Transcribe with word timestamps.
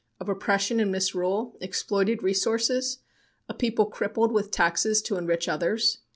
Of 0.19 0.29
oppression 0.29 0.79
and 0.79 0.91
misrule? 0.91 1.59
Exploited 1.61 2.23
resources? 2.23 3.03
A 3.47 3.53
people 3.53 3.85
crippled 3.85 4.31
with 4.31 4.49
taxes 4.49 4.99
to 5.03 5.15
enrich 5.15 5.47
others? 5.47 5.99